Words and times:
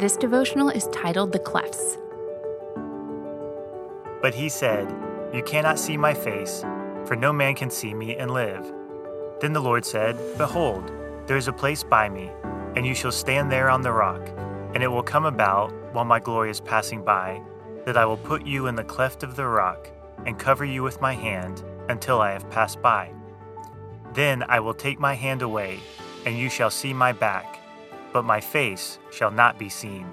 This 0.00 0.16
devotional 0.16 0.70
is 0.70 0.88
titled 0.92 1.30
The 1.30 1.38
Clefts. 1.38 1.98
But 4.22 4.34
he 4.34 4.48
said, 4.48 4.90
You 5.34 5.42
cannot 5.42 5.78
see 5.78 5.98
my 5.98 6.14
face, 6.14 6.62
for 7.04 7.16
no 7.16 7.34
man 7.34 7.54
can 7.54 7.68
see 7.68 7.92
me 7.92 8.16
and 8.16 8.30
live. 8.30 8.64
Then 9.42 9.52
the 9.52 9.60
Lord 9.60 9.84
said, 9.84 10.16
Behold, 10.38 10.90
there 11.26 11.36
is 11.36 11.48
a 11.48 11.52
place 11.52 11.82
by 11.82 12.08
me, 12.08 12.30
and 12.76 12.86
you 12.86 12.94
shall 12.94 13.12
stand 13.12 13.52
there 13.52 13.68
on 13.68 13.82
the 13.82 13.92
rock. 13.92 14.26
And 14.72 14.82
it 14.82 14.88
will 14.88 15.02
come 15.02 15.26
about, 15.26 15.70
while 15.92 16.06
my 16.06 16.18
glory 16.18 16.50
is 16.50 16.60
passing 16.60 17.04
by, 17.04 17.42
that 17.84 17.98
I 17.98 18.06
will 18.06 18.16
put 18.16 18.46
you 18.46 18.68
in 18.68 18.76
the 18.76 18.84
cleft 18.84 19.22
of 19.22 19.36
the 19.36 19.46
rock, 19.46 19.90
and 20.24 20.38
cover 20.38 20.64
you 20.64 20.82
with 20.82 21.02
my 21.02 21.12
hand 21.12 21.62
until 21.90 22.22
I 22.22 22.30
have 22.30 22.48
passed 22.48 22.80
by. 22.80 23.12
Then 24.14 24.44
I 24.44 24.60
will 24.60 24.72
take 24.72 24.98
my 24.98 25.12
hand 25.12 25.42
away, 25.42 25.78
and 26.24 26.38
you 26.38 26.48
shall 26.48 26.70
see 26.70 26.94
my 26.94 27.12
back, 27.12 27.59
but 28.12 28.24
my 28.24 28.40
face 28.40 28.98
shall 29.10 29.30
not 29.30 29.58
be 29.58 29.68
seen. 29.68 30.06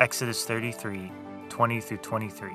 Exodus 0.00 0.44
33 0.44 1.10
20 1.48 1.80
through 1.80 1.96
23. 1.98 2.50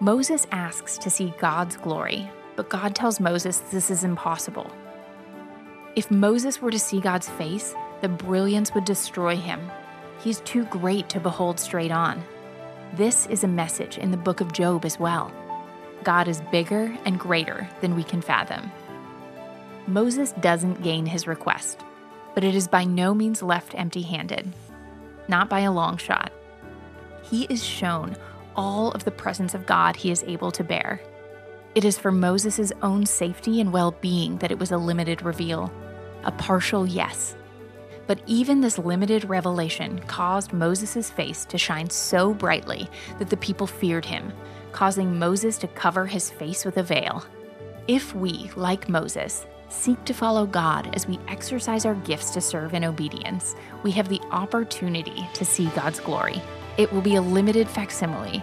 Moses 0.00 0.46
asks 0.50 0.96
to 0.98 1.10
see 1.10 1.34
God's 1.38 1.76
glory, 1.76 2.30
but 2.56 2.70
God 2.70 2.94
tells 2.94 3.20
Moses 3.20 3.58
this 3.70 3.90
is 3.90 4.02
impossible. 4.02 4.70
If 5.94 6.10
Moses 6.10 6.62
were 6.62 6.70
to 6.70 6.78
see 6.78 7.00
God's 7.00 7.28
face, 7.28 7.74
the 8.00 8.08
brilliance 8.08 8.74
would 8.74 8.84
destroy 8.84 9.36
him. 9.36 9.70
He's 10.22 10.40
too 10.40 10.64
great 10.66 11.08
to 11.10 11.20
behold 11.20 11.60
straight 11.60 11.90
on. 11.90 12.22
This 12.94 13.26
is 13.26 13.44
a 13.44 13.48
message 13.48 13.98
in 13.98 14.10
the 14.10 14.16
book 14.16 14.40
of 14.40 14.52
Job 14.52 14.84
as 14.84 14.98
well. 14.98 15.32
God 16.02 16.28
is 16.28 16.40
bigger 16.50 16.96
and 17.04 17.20
greater 17.20 17.68
than 17.80 17.94
we 17.94 18.02
can 18.02 18.22
fathom. 18.22 18.72
Moses 19.86 20.32
doesn't 20.40 20.82
gain 20.82 21.06
his 21.06 21.26
request, 21.26 21.84
but 22.34 22.44
it 22.44 22.54
is 22.54 22.68
by 22.68 22.84
no 22.84 23.14
means 23.14 23.42
left 23.42 23.74
empty 23.74 24.02
handed, 24.02 24.52
not 25.28 25.48
by 25.48 25.60
a 25.60 25.72
long 25.72 25.96
shot. 25.96 26.32
He 27.22 27.44
is 27.44 27.64
shown 27.64 28.16
all 28.56 28.90
of 28.92 29.04
the 29.04 29.10
presence 29.10 29.54
of 29.54 29.66
God 29.66 29.96
he 29.96 30.10
is 30.10 30.24
able 30.24 30.50
to 30.52 30.64
bear. 30.64 31.00
It 31.74 31.84
is 31.84 31.98
for 31.98 32.10
Moses' 32.10 32.72
own 32.82 33.06
safety 33.06 33.60
and 33.60 33.72
well 33.72 33.92
being 33.92 34.38
that 34.38 34.50
it 34.50 34.58
was 34.58 34.72
a 34.72 34.78
limited 34.78 35.22
reveal, 35.22 35.72
a 36.24 36.32
partial 36.32 36.86
yes. 36.86 37.36
But 38.06 38.20
even 38.26 38.60
this 38.60 38.76
limited 38.76 39.24
revelation 39.28 40.00
caused 40.00 40.52
Moses' 40.52 41.10
face 41.10 41.44
to 41.44 41.58
shine 41.58 41.88
so 41.88 42.34
brightly 42.34 42.90
that 43.20 43.30
the 43.30 43.36
people 43.36 43.68
feared 43.68 44.04
him, 44.04 44.32
causing 44.72 45.16
Moses 45.16 45.58
to 45.58 45.68
cover 45.68 46.06
his 46.06 46.28
face 46.28 46.64
with 46.64 46.76
a 46.76 46.82
veil. 46.82 47.24
If 47.86 48.12
we, 48.14 48.50
like 48.56 48.88
Moses, 48.88 49.46
seek 49.70 50.04
to 50.04 50.12
follow 50.12 50.46
God 50.46 50.94
as 50.94 51.06
we 51.06 51.18
exercise 51.28 51.86
our 51.86 51.94
gifts 51.94 52.30
to 52.30 52.40
serve 52.40 52.74
in 52.74 52.84
obedience, 52.84 53.54
we 53.82 53.90
have 53.92 54.08
the 54.08 54.20
opportunity 54.32 55.26
to 55.34 55.44
see 55.44 55.66
God's 55.68 56.00
glory. 56.00 56.42
It 56.76 56.92
will 56.92 57.00
be 57.00 57.14
a 57.14 57.22
limited 57.22 57.68
facsimile, 57.68 58.42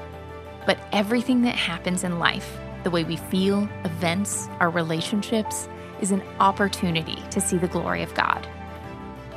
but 0.65 0.79
everything 0.91 1.41
that 1.41 1.55
happens 1.55 2.03
in 2.03 2.19
life, 2.19 2.57
the 2.83 2.89
way 2.89 3.03
we 3.03 3.17
feel, 3.17 3.67
events, 3.83 4.47
our 4.59 4.69
relationships, 4.69 5.67
is 6.01 6.11
an 6.11 6.23
opportunity 6.39 7.21
to 7.31 7.41
see 7.41 7.57
the 7.57 7.67
glory 7.67 8.03
of 8.03 8.13
God. 8.13 8.47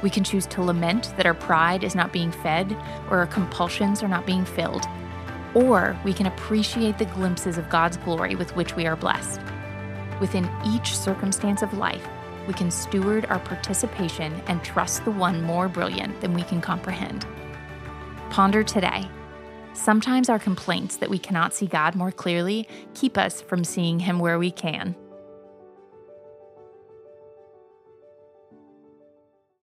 We 0.02 0.10
can 0.10 0.24
choose 0.24 0.46
to 0.46 0.62
lament 0.62 1.12
that 1.16 1.26
our 1.26 1.34
pride 1.34 1.84
is 1.84 1.94
not 1.94 2.12
being 2.12 2.30
fed 2.30 2.72
or 3.10 3.18
our 3.18 3.26
compulsions 3.26 4.02
are 4.02 4.08
not 4.08 4.26
being 4.26 4.44
filled. 4.44 4.84
Or 5.54 5.98
we 6.04 6.12
can 6.12 6.26
appreciate 6.26 6.98
the 6.98 7.06
glimpses 7.06 7.58
of 7.58 7.68
God's 7.68 7.96
glory 7.98 8.36
with 8.36 8.54
which 8.54 8.76
we 8.76 8.86
are 8.86 8.96
blessed. 8.96 9.40
Within 10.20 10.48
each 10.64 10.96
circumstance 10.96 11.62
of 11.62 11.72
life, 11.74 12.06
we 12.46 12.54
can 12.54 12.70
steward 12.70 13.26
our 13.26 13.38
participation 13.38 14.40
and 14.46 14.62
trust 14.62 15.04
the 15.04 15.10
one 15.10 15.42
more 15.42 15.68
brilliant 15.68 16.20
than 16.20 16.34
we 16.34 16.42
can 16.42 16.60
comprehend. 16.60 17.26
Ponder 18.30 18.62
today. 18.62 19.08
Sometimes 19.72 20.28
our 20.28 20.38
complaints 20.38 20.96
that 20.96 21.10
we 21.10 21.18
cannot 21.18 21.54
see 21.54 21.66
God 21.66 21.94
more 21.94 22.12
clearly 22.12 22.68
keep 22.94 23.16
us 23.16 23.40
from 23.40 23.64
seeing 23.64 24.00
Him 24.00 24.18
where 24.18 24.38
we 24.38 24.50
can. 24.50 24.94